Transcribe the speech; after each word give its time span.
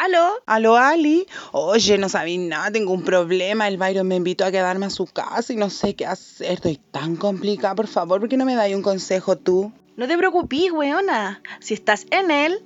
¿Aló? 0.00 0.32
¿Aló, 0.46 0.76
Ali? 0.78 1.26
Oye, 1.52 1.98
no 1.98 2.08
sabía 2.08 2.38
nada, 2.38 2.70
tengo 2.70 2.94
un 2.94 3.04
problema. 3.04 3.68
El 3.68 3.76
Byron 3.76 4.08
me 4.08 4.16
invitó 4.16 4.46
a 4.46 4.50
quedarme 4.50 4.86
a 4.86 4.90
su 4.90 5.04
casa 5.04 5.52
y 5.52 5.56
no 5.56 5.68
sé 5.68 5.94
qué 5.94 6.06
hacer. 6.06 6.52
Estoy 6.52 6.78
tan 6.78 7.16
complicada, 7.16 7.74
por 7.74 7.86
favor, 7.86 8.18
¿por 8.18 8.30
qué 8.30 8.38
no 8.38 8.46
me 8.46 8.54
das 8.54 8.72
un 8.72 8.80
consejo 8.80 9.36
tú? 9.36 9.70
No 9.98 10.08
te 10.08 10.16
preocupes, 10.16 10.72
weona. 10.72 11.42
Si 11.60 11.74
estás 11.74 12.06
en 12.10 12.30
el 12.30 12.64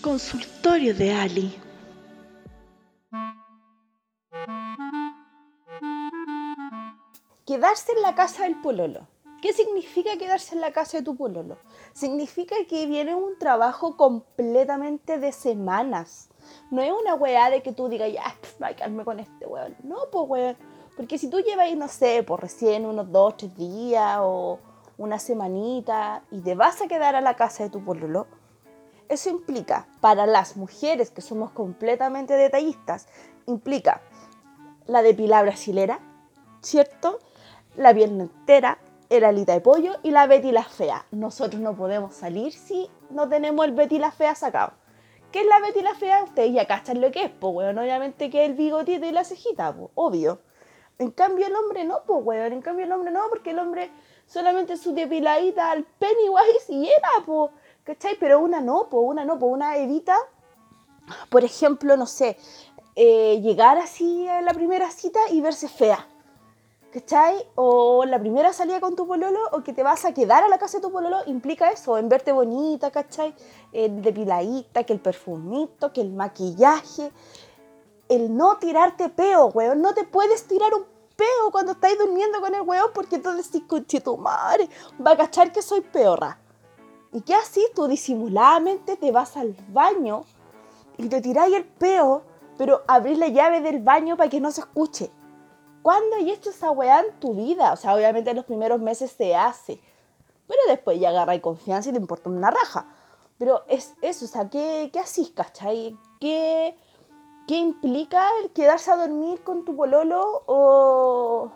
consultorio 0.00 0.94
de 0.94 1.14
Ali. 1.14 1.58
Quedarse 7.44 7.90
en 7.96 8.02
la 8.02 8.14
casa 8.14 8.44
del 8.44 8.54
pololo. 8.60 9.08
¿Qué 9.40 9.52
significa 9.52 10.16
quedarse 10.18 10.56
en 10.56 10.60
la 10.60 10.72
casa 10.72 10.98
de 10.98 11.04
tu 11.04 11.16
pololo? 11.16 11.58
Significa 11.92 12.56
que 12.68 12.86
viene 12.86 13.14
un 13.14 13.38
trabajo 13.38 13.96
completamente 13.96 15.18
de 15.18 15.30
semanas. 15.30 16.28
No 16.72 16.82
es 16.82 16.90
una 16.92 17.14
weá 17.14 17.48
de 17.48 17.62
que 17.62 17.72
tú 17.72 17.88
digas, 17.88 18.12
ya, 18.12 18.34
va 18.60 18.68
a 18.68 18.74
quedarme 18.74 19.04
con 19.04 19.20
este 19.20 19.46
weón. 19.46 19.76
No, 19.84 19.96
pues 20.10 20.24
weón. 20.28 20.56
Porque 20.96 21.18
si 21.18 21.30
tú 21.30 21.38
llevas, 21.38 21.72
no 21.76 21.86
sé, 21.86 22.24
por 22.24 22.40
recién 22.40 22.84
unos 22.84 23.12
dos, 23.12 23.36
tres 23.36 23.56
días 23.56 24.18
o 24.20 24.58
una 24.96 25.20
semanita 25.20 26.24
y 26.32 26.40
te 26.40 26.56
vas 26.56 26.82
a 26.82 26.88
quedar 26.88 27.14
a 27.14 27.20
la 27.20 27.36
casa 27.36 27.62
de 27.62 27.70
tu 27.70 27.84
pololo, 27.84 28.26
eso 29.08 29.30
implica, 29.30 29.86
para 30.00 30.26
las 30.26 30.56
mujeres 30.56 31.12
que 31.12 31.22
somos 31.22 31.52
completamente 31.52 32.34
detallistas, 32.34 33.06
implica 33.46 34.02
la 34.86 35.02
depilar 35.02 35.44
brasilera, 35.44 36.00
¿cierto? 36.60 37.20
La 37.76 37.94
pierna 37.94 38.24
entera, 38.24 38.78
el 39.10 39.24
alita 39.24 39.52
de 39.52 39.60
pollo 39.60 39.94
y 40.02 40.10
la 40.10 40.26
Betty 40.26 40.52
la 40.52 40.64
fea. 40.64 41.06
Nosotros 41.10 41.60
no 41.60 41.74
podemos 41.76 42.14
salir 42.14 42.52
si 42.52 42.90
no 43.10 43.28
tenemos 43.28 43.64
el 43.66 43.72
Betty 43.72 43.98
la 43.98 44.10
fea 44.10 44.34
sacado. 44.34 44.72
¿Qué 45.32 45.40
es 45.40 45.46
la 45.46 45.60
Betty 45.60 45.82
la 45.82 45.94
fea? 45.94 46.24
Ustedes 46.24 46.52
ya 46.52 46.66
cachan 46.66 47.00
lo 47.00 47.10
que 47.10 47.24
es, 47.24 47.30
pues, 47.30 47.54
weón. 47.54 47.78
Obviamente 47.78 48.30
que 48.30 48.44
es 48.44 48.50
el 48.50 48.56
bigotito 48.56 49.06
y 49.06 49.12
la 49.12 49.24
cejita, 49.24 49.74
pues, 49.74 49.90
obvio. 49.94 50.40
En 50.98 51.10
cambio 51.10 51.46
el 51.46 51.54
hombre 51.54 51.84
no, 51.84 52.00
pues, 52.06 52.20
weón. 52.24 52.52
En 52.52 52.62
cambio 52.62 52.84
el 52.84 52.92
hombre 52.92 53.10
no, 53.10 53.22
porque 53.28 53.50
el 53.50 53.58
hombre 53.58 53.90
solamente 54.26 54.76
su 54.76 54.94
depiladita 54.94 55.70
al 55.70 55.84
Pennywise 55.84 56.70
y 56.70 56.86
era, 56.86 57.08
pues, 57.26 57.50
¿cachai? 57.84 58.16
Pero 58.18 58.40
una 58.40 58.60
no, 58.60 58.88
pues, 58.90 59.02
una 59.04 59.24
no, 59.24 59.38
pues, 59.38 59.52
una 59.52 59.76
evita, 59.76 60.16
por 61.30 61.44
ejemplo, 61.44 61.96
no 61.96 62.06
sé, 62.06 62.36
eh, 62.94 63.40
llegar 63.40 63.78
así 63.78 64.28
a 64.28 64.42
la 64.42 64.52
primera 64.52 64.90
cita 64.90 65.20
y 65.30 65.40
verse 65.40 65.68
fea. 65.68 66.06
¿Cachai? 66.92 67.46
O 67.54 68.06
la 68.06 68.18
primera 68.18 68.50
salida 68.54 68.80
con 68.80 68.96
tu 68.96 69.06
pololo 69.06 69.40
o 69.52 69.62
que 69.62 69.74
te 69.74 69.82
vas 69.82 70.06
a 70.06 70.14
quedar 70.14 70.42
a 70.42 70.48
la 70.48 70.56
casa 70.56 70.78
de 70.78 70.82
tu 70.82 70.90
pololo 70.90 71.18
implica 71.26 71.70
eso, 71.70 71.98
en 71.98 72.08
verte 72.08 72.32
bonita, 72.32 72.90
¿cachai? 72.90 73.34
El 73.72 74.00
depiladita, 74.00 74.84
que 74.84 74.94
el 74.94 75.00
perfumito, 75.00 75.92
que 75.92 76.00
el 76.00 76.10
maquillaje. 76.12 77.12
El 78.08 78.34
no 78.34 78.56
tirarte 78.56 79.10
peo, 79.10 79.48
weón. 79.48 79.82
No 79.82 79.92
te 79.92 80.04
puedes 80.04 80.46
tirar 80.48 80.72
un 80.72 80.84
peo 81.14 81.50
cuando 81.52 81.72
estáis 81.72 81.98
durmiendo 81.98 82.40
con 82.40 82.54
el 82.54 82.62
weón 82.62 82.90
porque 82.94 83.16
entonces 83.16 83.52
decís, 83.52 84.02
tu 84.02 84.16
madre, 84.16 84.70
va 85.04 85.10
a 85.10 85.16
cachar 85.18 85.52
que 85.52 85.60
soy 85.60 85.82
peorra. 85.82 86.38
¿Y 87.12 87.20
qué 87.20 87.34
así? 87.34 87.66
Tú 87.74 87.86
disimuladamente 87.86 88.96
te 88.96 89.12
vas 89.12 89.36
al 89.36 89.54
baño 89.68 90.24
y 90.96 91.08
te 91.08 91.20
tiráis 91.20 91.54
el 91.54 91.66
peo, 91.66 92.22
pero 92.56 92.82
abrís 92.86 93.18
la 93.18 93.28
llave 93.28 93.60
del 93.60 93.80
baño 93.80 94.16
para 94.16 94.30
que 94.30 94.40
no 94.40 94.50
se 94.50 94.62
escuche. 94.62 95.10
¿Cuándo 95.82 96.16
hay 96.16 96.30
hecho 96.30 96.50
esa 96.50 96.70
weá 96.70 97.00
en 97.00 97.18
tu 97.20 97.34
vida? 97.34 97.72
O 97.72 97.76
sea, 97.76 97.94
obviamente 97.94 98.30
en 98.30 98.36
los 98.36 98.44
primeros 98.44 98.80
meses 98.80 99.12
se 99.12 99.34
hace. 99.34 99.80
Pero 100.46 100.60
después 100.68 100.98
ya 100.98 101.10
agarra 101.10 101.40
confianza 101.40 101.90
y 101.90 101.92
te 101.92 101.98
importa 101.98 102.30
una 102.30 102.50
raja. 102.50 102.86
Pero 103.38 103.62
es 103.68 103.94
eso, 104.02 104.24
o 104.24 104.28
sea, 104.28 104.48
¿qué, 104.50 104.90
qué 104.92 104.98
así, 104.98 105.30
cachai? 105.34 105.96
¿Qué, 106.20 106.76
¿Qué 107.46 107.56
implica 107.56 108.28
el 108.42 108.50
quedarse 108.50 108.90
a 108.90 108.96
dormir 108.96 109.42
con 109.42 109.64
tu 109.64 109.76
pololo 109.76 110.42
o... 110.46 111.50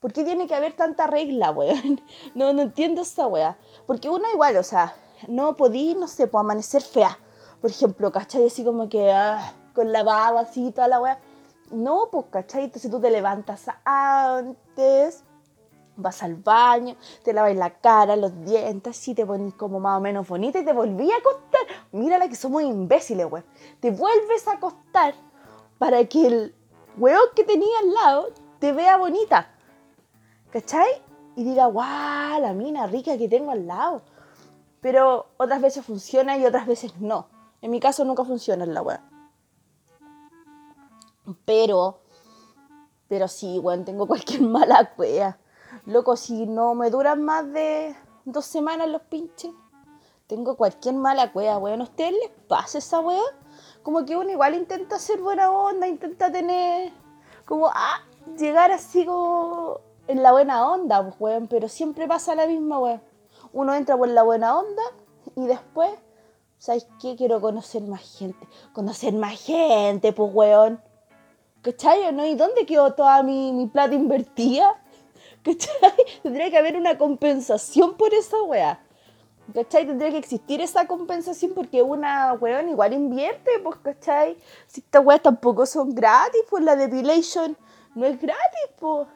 ¿Por 0.00 0.12
qué 0.14 0.24
tiene 0.24 0.46
que 0.46 0.54
haber 0.54 0.74
tanta 0.74 1.06
regla, 1.06 1.50
weón? 1.50 2.00
No, 2.34 2.52
no 2.52 2.62
entiendo 2.62 3.02
esa 3.02 3.26
weá. 3.26 3.58
Porque 3.86 4.08
una 4.08 4.32
igual, 4.32 4.56
o 4.56 4.62
sea, 4.62 4.96
no 5.28 5.56
podí, 5.56 5.94
no 5.94 6.08
sé, 6.08 6.26
pues 6.26 6.40
amanecer 6.40 6.82
fea. 6.82 7.18
Por 7.60 7.70
ejemplo, 7.70 8.10
¿cachai? 8.10 8.46
Así 8.46 8.64
como 8.64 8.88
que 8.88 9.12
ah, 9.12 9.52
con 9.74 9.92
la 9.92 10.02
baba 10.02 10.40
así 10.40 10.72
toda 10.72 10.88
la 10.88 11.00
weá. 11.00 11.20
No, 11.70 12.08
pues, 12.10 12.26
¿cachai? 12.30 12.64
Entonces 12.64 12.90
tú 12.90 13.00
te 13.00 13.10
levantas 13.10 13.66
antes, 13.84 15.22
vas 15.96 16.22
al 16.22 16.36
baño, 16.36 16.96
te 17.22 17.32
lavas 17.32 17.54
la 17.54 17.70
cara, 17.70 18.16
los 18.16 18.44
dientes, 18.44 19.06
y 19.08 19.14
te 19.14 19.24
pones 19.24 19.54
como 19.54 19.78
más 19.78 19.98
o 19.98 20.00
menos 20.00 20.26
bonita 20.26 20.58
y 20.58 20.64
te 20.64 20.72
volví 20.72 21.10
a 21.12 21.16
acostar. 21.16 21.60
Mírala 21.92 22.28
que 22.28 22.36
somos 22.36 22.62
imbéciles, 22.62 23.26
weón. 23.30 23.44
Te 23.80 23.90
vuelves 23.90 24.48
a 24.48 24.52
acostar 24.52 25.14
para 25.78 26.04
que 26.06 26.26
el 26.26 26.54
weón 26.96 27.28
que 27.36 27.44
tenía 27.44 27.78
al 27.80 27.94
lado 27.94 28.28
te 28.58 28.72
vea 28.72 28.96
bonita. 28.96 29.50
¿Cachai? 30.50 30.90
Y 31.36 31.44
diga, 31.44 31.66
guau, 31.66 32.40
la 32.40 32.52
mina 32.52 32.86
rica 32.86 33.16
que 33.16 33.28
tengo 33.28 33.52
al 33.52 33.66
lado. 33.66 34.02
Pero 34.80 35.26
otras 35.36 35.60
veces 35.60 35.84
funciona 35.84 36.36
y 36.36 36.44
otras 36.44 36.66
veces 36.66 37.00
no. 37.00 37.28
En 37.62 37.70
mi 37.70 37.78
caso 37.78 38.04
nunca 38.04 38.24
funciona 38.24 38.66
la 38.66 38.82
weón. 38.82 39.09
Pero, 41.44 42.00
pero 43.08 43.28
sí, 43.28 43.58
weón, 43.58 43.84
tengo 43.84 44.06
cualquier 44.06 44.42
mala 44.56 44.92
wea. 44.96 45.38
Loco, 45.86 46.16
si 46.16 46.46
no 46.46 46.74
me 46.74 46.90
duran 46.90 47.22
más 47.22 47.50
de 47.52 47.94
dos 48.24 48.44
semanas 48.44 48.88
los 48.88 49.02
pinches, 49.02 49.52
tengo 50.26 50.56
cualquier 50.56 50.94
mala 50.94 51.30
wea, 51.34 51.58
weón. 51.58 51.80
¿A 51.80 51.84
ustedes 51.84 52.12
les 52.12 52.30
pasa 52.46 52.78
esa 52.78 53.00
wea? 53.00 53.20
Como 53.82 54.04
que 54.04 54.16
uno 54.16 54.30
igual 54.30 54.54
intenta 54.54 54.98
ser 54.98 55.20
buena 55.20 55.50
onda, 55.50 55.88
intenta 55.88 56.30
tener, 56.30 56.92
como, 57.44 57.68
ah, 57.68 58.00
llegar 58.38 58.70
así 58.70 59.04
como 59.04 59.80
en 60.06 60.22
la 60.22 60.32
buena 60.32 60.70
onda, 60.70 61.02
pues, 61.02 61.16
weón. 61.18 61.48
Pero 61.48 61.68
siempre 61.68 62.06
pasa 62.06 62.34
la 62.34 62.46
misma, 62.46 62.78
weón. 62.78 63.02
Uno 63.52 63.74
entra 63.74 63.96
por 63.96 64.08
la 64.08 64.22
buena 64.22 64.56
onda 64.56 64.82
y 65.34 65.46
después, 65.46 65.90
¿sabes 66.58 66.86
qué? 67.00 67.16
Quiero 67.16 67.40
conocer 67.40 67.82
más 67.82 68.02
gente. 68.18 68.46
Conocer 68.72 69.14
más 69.14 69.40
gente, 69.40 70.12
pues, 70.12 70.30
weón. 70.32 70.80
¿Cachai 71.62 72.04
o 72.04 72.12
no? 72.12 72.26
¿Y 72.26 72.34
dónde 72.34 72.64
quedó 72.64 72.94
toda 72.94 73.22
mi, 73.22 73.52
mi 73.52 73.66
plata 73.66 73.94
invertida? 73.94 74.80
¿Cachai? 75.44 75.92
Tendría 76.22 76.50
que 76.50 76.56
haber 76.56 76.76
una 76.76 76.96
compensación 76.96 77.94
por 77.94 78.14
esa 78.14 78.42
weá. 78.42 78.80
¿Cachai? 79.52 79.86
Tendría 79.86 80.10
que 80.10 80.18
existir 80.18 80.60
esa 80.60 80.86
compensación 80.86 81.52
porque 81.54 81.82
una 81.82 82.32
weón 82.34 82.68
igual 82.68 82.92
invierte, 82.92 83.50
pues, 83.62 83.76
¿cachai? 83.82 84.38
Si 84.66 84.80
estas 84.80 85.04
weas 85.04 85.22
tampoco 85.22 85.66
son 85.66 85.94
gratis, 85.94 86.42
pues 86.48 86.62
la 86.62 86.76
depilation 86.76 87.56
no 87.94 88.06
es 88.06 88.20
gratis, 88.20 88.70
pues. 88.78 89.08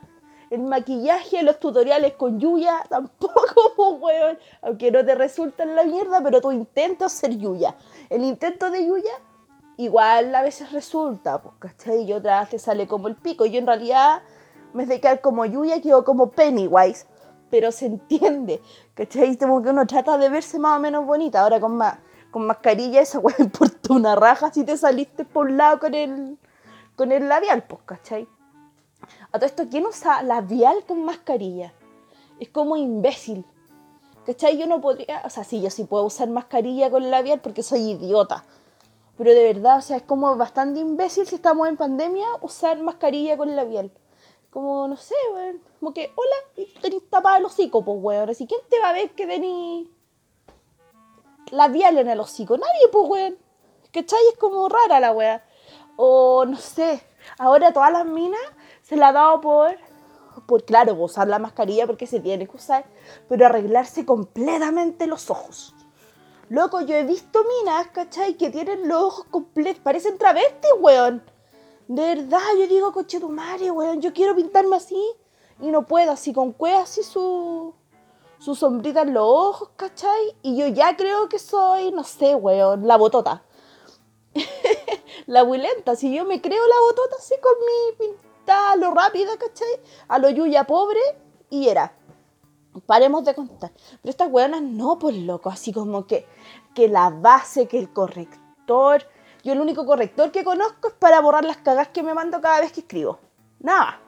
El 0.50 0.62
maquillaje, 0.62 1.42
los 1.42 1.58
tutoriales 1.58 2.14
con 2.14 2.38
Yuya, 2.38 2.84
tampoco, 2.88 3.72
pues, 3.76 4.00
weón. 4.00 4.38
Aunque 4.62 4.90
no 4.90 5.04
te 5.04 5.14
resulta 5.14 5.62
en 5.62 5.76
la 5.76 5.84
mierda, 5.84 6.20
pero 6.22 6.40
tu 6.40 6.52
intento 6.52 7.08
ser 7.08 7.38
Yuya. 7.38 7.74
El 8.10 8.24
intento 8.24 8.70
de 8.70 8.86
Yuya 8.86 9.12
igual 9.76 10.34
a 10.34 10.42
veces 10.42 10.72
resulta, 10.72 11.42
pues, 11.42 11.54
¿cachai? 11.58 12.04
Y 12.04 12.12
otra 12.12 12.46
te 12.46 12.58
sale 12.58 12.86
como 12.86 13.08
el 13.08 13.16
pico. 13.16 13.46
Yo 13.46 13.58
en 13.58 13.66
realidad, 13.66 14.22
me 14.72 14.78
vez 14.78 14.88
de 14.88 15.00
quedar 15.00 15.20
como 15.20 15.44
Yuya, 15.44 15.80
quedo 15.80 16.04
como 16.04 16.30
Pennywise. 16.30 17.06
Pero 17.50 17.70
se 17.72 17.86
entiende, 17.86 18.60
¿cachai? 18.94 19.36
Como 19.36 19.62
que 19.62 19.70
uno 19.70 19.86
trata 19.86 20.18
de 20.18 20.28
verse 20.28 20.58
más 20.58 20.76
o 20.76 20.80
menos 20.80 21.06
bonita. 21.06 21.42
Ahora 21.42 21.60
con, 21.60 21.76
ma 21.76 21.98
con 22.30 22.46
mascarilla, 22.46 23.00
esa 23.00 23.18
weá 23.20 23.36
importa 23.38 23.92
una 23.92 24.16
raja 24.16 24.50
si 24.52 24.64
te 24.64 24.76
saliste 24.76 25.24
por 25.24 25.46
un 25.46 25.56
lado 25.56 25.78
con 25.78 25.94
el, 25.94 26.38
con 26.96 27.12
el 27.12 27.28
labial, 27.28 27.62
pues, 27.64 27.82
¿cachai? 27.84 28.28
A 29.30 29.38
todo 29.38 29.46
esto, 29.46 29.68
¿quién 29.70 29.86
usa 29.86 30.22
labial 30.22 30.84
con 30.86 31.04
mascarilla? 31.04 31.72
Es 32.40 32.48
como 32.48 32.76
imbécil. 32.76 33.44
¿Cachai? 34.26 34.56
Yo 34.56 34.66
no 34.66 34.80
podría, 34.80 35.22
o 35.24 35.30
sea, 35.30 35.44
sí, 35.44 35.60
yo 35.60 35.68
sí 35.68 35.84
puedo 35.84 36.04
usar 36.04 36.28
mascarilla 36.28 36.90
con 36.90 37.10
labial 37.10 37.40
porque 37.40 37.62
soy 37.62 37.90
idiota. 37.90 38.44
Pero 39.16 39.30
de 39.30 39.52
verdad, 39.52 39.78
o 39.78 39.80
sea, 39.80 39.96
es 39.96 40.02
como 40.02 40.36
bastante 40.36 40.80
imbécil 40.80 41.26
si 41.26 41.36
estamos 41.36 41.68
en 41.68 41.76
pandemia 41.76 42.26
usar 42.40 42.80
mascarilla 42.80 43.36
con 43.36 43.54
labial. 43.54 43.92
Como, 44.50 44.88
no 44.88 44.96
sé, 44.96 45.14
weón. 45.32 45.62
Como 45.78 45.94
que, 45.94 46.12
hola, 46.14 46.66
tenés 46.80 47.08
tapada 47.10 47.38
el 47.38 47.44
hocico, 47.44 47.84
pues, 47.84 47.98
weón. 48.00 48.30
Así, 48.30 48.46
¿quién 48.46 48.60
te 48.68 48.78
va 48.80 48.90
a 48.90 48.92
ver 48.92 49.10
que 49.10 49.26
tenés 49.26 49.88
labial 51.50 51.98
en 51.98 52.08
el 52.08 52.20
hocico? 52.20 52.56
Nadie, 52.56 52.88
pues, 52.90 53.08
weón. 53.08 53.38
¿Cachai? 53.92 54.20
Es 54.32 54.38
como 54.38 54.68
rara 54.68 54.98
la 54.98 55.12
weá. 55.12 55.44
O, 55.96 56.44
no 56.44 56.56
sé, 56.56 57.00
ahora 57.38 57.72
todas 57.72 57.92
las 57.92 58.06
minas 58.06 58.40
se 58.82 58.96
la 58.96 59.08
ha 59.08 59.12
dado 59.12 59.40
por, 59.40 59.76
por 60.46 60.64
claro, 60.64 60.94
usar 60.94 61.28
la 61.28 61.38
mascarilla 61.38 61.86
porque 61.86 62.06
se 62.06 62.20
tiene 62.20 62.48
que 62.48 62.56
usar, 62.56 62.84
pero 63.28 63.46
arreglarse 63.46 64.04
completamente 64.04 65.06
los 65.06 65.30
ojos. 65.30 65.73
Loco, 66.50 66.82
yo 66.82 66.94
he 66.94 67.04
visto 67.04 67.40
minas, 67.44 67.88
¿cachai? 67.88 68.34
Que 68.34 68.50
tienen 68.50 68.86
los 68.86 69.02
ojos 69.02 69.26
completos, 69.30 69.82
parecen 69.82 70.18
travestis, 70.18 70.70
weón. 70.78 71.22
De 71.88 72.14
verdad, 72.14 72.40
yo 72.58 72.66
digo, 72.66 72.92
coche 72.92 73.20
tu 73.20 73.28
madre, 73.30 73.70
weón, 73.70 74.00
yo 74.00 74.12
quiero 74.12 74.34
pintarme 74.34 74.76
así 74.76 75.02
y 75.60 75.70
no 75.70 75.86
puedo, 75.86 76.12
así 76.12 76.32
con 76.32 76.52
cueva, 76.52 76.82
así 76.82 77.02
su, 77.02 77.74
su 78.38 78.54
sombrita 78.54 79.02
en 79.02 79.14
los 79.14 79.24
ojos, 79.26 79.70
¿cachai? 79.76 80.36
Y 80.42 80.56
yo 80.56 80.66
ya 80.68 80.96
creo 80.96 81.28
que 81.28 81.38
soy, 81.38 81.92
no 81.92 82.04
sé, 82.04 82.34
weón, 82.34 82.86
la 82.86 82.96
botota. 82.96 83.42
la 85.26 85.42
bulenta. 85.42 85.96
Si 85.96 86.14
yo 86.14 86.24
me 86.24 86.40
creo 86.40 86.66
la 86.66 86.80
botota 86.88 87.16
así 87.18 87.34
con 87.40 87.52
mi 87.60 88.06
pintada 88.06 88.76
lo 88.76 88.92
rápida, 88.92 89.36
¿cachai? 89.38 89.80
A 90.08 90.18
lo 90.18 90.28
yuya 90.28 90.64
pobre 90.64 91.00
y 91.48 91.68
era. 91.68 91.96
Paremos 92.80 93.24
de 93.24 93.34
contar. 93.34 93.72
Pero 94.02 94.10
estas 94.10 94.30
weonas 94.30 94.62
no, 94.62 94.98
pues 94.98 95.16
loco, 95.16 95.50
así 95.50 95.72
como 95.72 96.06
que, 96.06 96.26
que 96.74 96.88
la 96.88 97.10
base, 97.10 97.68
que 97.68 97.78
el 97.78 97.92
corrector. 97.92 99.02
Yo 99.42 99.52
el 99.52 99.60
único 99.60 99.84
corrector 99.86 100.32
que 100.32 100.44
conozco 100.44 100.88
es 100.88 100.94
para 100.94 101.20
borrar 101.20 101.44
las 101.44 101.58
cagas 101.58 101.88
que 101.88 102.02
me 102.02 102.14
mando 102.14 102.40
cada 102.40 102.60
vez 102.60 102.72
que 102.72 102.80
escribo. 102.80 103.18
Nada. 103.60 104.00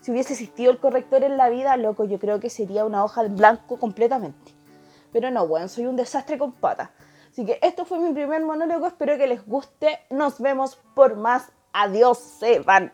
Si 0.00 0.10
hubiese 0.10 0.32
existido 0.32 0.72
el 0.72 0.78
corrector 0.78 1.22
en 1.22 1.36
la 1.36 1.48
vida, 1.48 1.76
loco, 1.76 2.04
yo 2.04 2.18
creo 2.18 2.40
que 2.40 2.50
sería 2.50 2.84
una 2.84 3.04
hoja 3.04 3.24
en 3.24 3.36
blanco 3.36 3.78
completamente. 3.78 4.52
Pero 5.12 5.30
no, 5.30 5.44
weón, 5.44 5.68
soy 5.68 5.86
un 5.86 5.96
desastre 5.96 6.38
con 6.38 6.52
patas. 6.52 6.90
Así 7.30 7.46
que 7.46 7.58
esto 7.62 7.84
fue 7.84 7.98
mi 7.98 8.12
primer 8.12 8.44
monólogo, 8.44 8.86
espero 8.86 9.16
que 9.16 9.26
les 9.26 9.46
guste. 9.46 10.00
Nos 10.10 10.40
vemos 10.40 10.76
por 10.94 11.16
más. 11.16 11.52
Adiós, 11.72 12.18
se 12.18 12.58
van. 12.60 12.92